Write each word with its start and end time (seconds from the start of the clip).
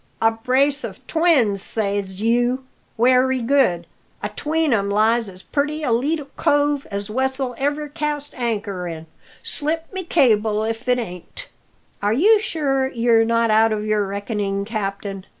"A. 0.19 0.31
brace 0.31 0.83
o' 0.83 0.95
twins, 1.07 1.61
says 1.61 2.19
you. 2.19 2.63
Wery 2.97 3.39
good; 3.39 3.85
atween 4.23 4.73
'em 4.73 4.89
lies 4.89 5.29
as 5.29 5.43
purty 5.43 5.83
a 5.83 5.91
leetle 5.91 6.25
cove 6.37 6.87
as 6.89 7.11
wessel 7.11 7.53
ever 7.59 7.87
cast 7.87 8.33
anchor 8.33 8.87
in 8.87 9.05
slip 9.43 9.85
my 9.93 10.01
cable 10.01 10.63
if 10.63 10.87
it 10.87 10.97
ain't!" 10.97 11.49
"Are 12.01 12.13
you 12.13 12.39
sure 12.39 12.87
you're 12.87 13.23
not 13.25 13.51
out 13.51 13.71
of 13.71 13.85
your 13.85 14.07
reckoning, 14.07 14.65
captain?" 14.65 15.27